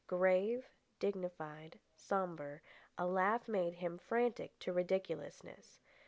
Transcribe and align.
Grave, 0.07 0.67
dignified, 0.97 1.77
sombre, 1.95 2.61
a 2.97 3.05
laugh 3.05 3.47
made 3.47 3.75
him 3.75 3.99
frantic 3.99 4.57
to 4.57 4.73
ridiculousness. 4.73 5.79